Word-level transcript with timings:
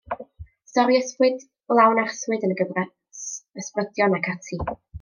Stori 0.69 0.95
ysbryd 0.99 1.43
lawn 1.81 2.01
arswyd 2.05 2.47
yn 2.49 2.55
y 2.55 2.57
gyfres 2.63 3.21
Ysbrydion 3.65 4.21
ac 4.21 4.31
Ati. 4.37 4.63